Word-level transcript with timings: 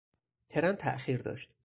ترن 0.49 0.75
تاخیر 0.77 1.21
داشت. 1.21 1.51